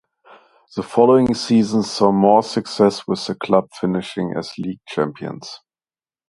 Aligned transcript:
The 0.75 0.81
following 0.81 1.35
season 1.35 1.83
saw 1.83 2.11
more 2.11 2.41
success 2.41 3.05
with 3.05 3.23
the 3.27 3.35
club 3.35 3.69
finishing 3.79 4.33
as 4.35 4.57
league 4.57 4.79
champions. 4.87 5.59